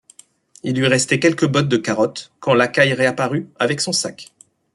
Il 0.63 0.75
lui 0.79 0.87
restait 0.87 1.19
quelques 1.19 1.45
bottes 1.45 1.67
de 1.69 1.77
carottes, 1.77 2.31
quand 2.39 2.55
Lacaille 2.55 2.95
reparut, 2.95 3.49
avec 3.59 3.81
son 3.81 3.91
sac. 3.93 4.31